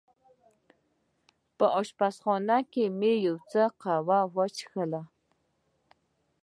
[1.57, 4.93] په اشپزخانه کې مې یو څه قهوه وڅېښل.